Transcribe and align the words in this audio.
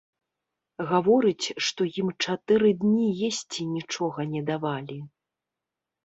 Гаворыць, 0.91 1.47
што 1.65 1.81
ім 2.03 2.07
чатыры 2.25 2.71
дні 2.83 3.07
есці 3.27 3.67
нічога 3.75 4.25
не 4.31 4.41
давалі. 4.49 4.97